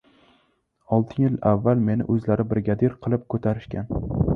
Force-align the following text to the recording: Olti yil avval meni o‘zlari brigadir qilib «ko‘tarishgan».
Olti 0.97 1.21
yil 1.25 1.37
avval 1.51 1.85
meni 1.91 2.09
o‘zlari 2.17 2.49
brigadir 2.55 3.01
qilib 3.05 3.33
«ko‘tarishgan». 3.37 3.99